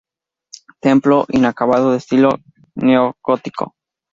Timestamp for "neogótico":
2.73-3.75